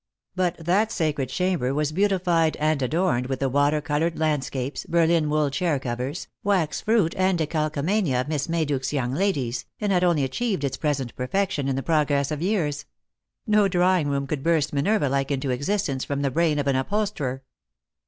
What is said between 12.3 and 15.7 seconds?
of years. No drawing room could burst Minerva like into